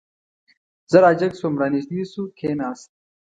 زه 0.91 0.97
را 1.03 1.11
جګ 1.19 1.31
شوم، 1.39 1.53
را 1.61 1.67
نږدې 1.73 2.01
شو، 2.11 2.23
کېناست. 2.37 2.89